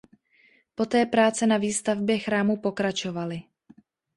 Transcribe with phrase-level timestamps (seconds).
[0.75, 3.43] Poté práce na výstavbě chrámu pokračovaly.